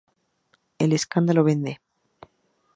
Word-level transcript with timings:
El 0.79 0.93
escándalo 0.93 1.43
vende"". 1.43 1.79